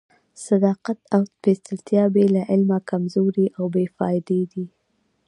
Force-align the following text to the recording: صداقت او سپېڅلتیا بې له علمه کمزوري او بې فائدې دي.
صداقت 0.47 0.99
او 1.15 1.21
سپېڅلتیا 1.33 2.03
بې 2.13 2.25
له 2.35 2.41
علمه 2.51 2.77
کمزوري 2.89 3.47
او 3.57 3.65
بې 3.73 3.85
فائدې 3.97 4.41
دي. 4.51 4.65